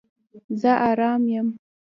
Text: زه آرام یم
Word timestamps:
زه 0.59 0.71
آرام 0.89 1.23
یم 1.33 1.47